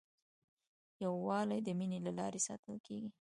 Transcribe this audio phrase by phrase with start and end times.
[1.03, 3.09] یووالی د مینې له لارې ساتل کېږي.